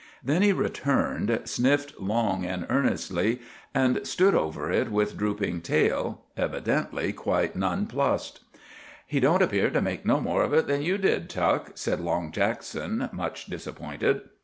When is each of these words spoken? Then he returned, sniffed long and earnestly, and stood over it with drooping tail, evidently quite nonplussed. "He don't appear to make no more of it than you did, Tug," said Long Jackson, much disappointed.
Then 0.23 0.41
he 0.41 0.51
returned, 0.51 1.41
sniffed 1.43 1.99
long 1.99 2.43
and 2.43 2.65
earnestly, 2.71 3.39
and 3.71 3.99
stood 4.07 4.33
over 4.33 4.71
it 4.71 4.89
with 4.89 5.15
drooping 5.15 5.61
tail, 5.61 6.21
evidently 6.35 7.13
quite 7.13 7.55
nonplussed. 7.55 8.39
"He 9.05 9.19
don't 9.19 9.43
appear 9.43 9.69
to 9.69 9.79
make 9.79 10.03
no 10.03 10.19
more 10.19 10.41
of 10.41 10.53
it 10.55 10.65
than 10.65 10.81
you 10.81 10.97
did, 10.97 11.29
Tug," 11.29 11.73
said 11.75 11.99
Long 11.99 12.31
Jackson, 12.31 13.09
much 13.11 13.45
disappointed. 13.45 14.21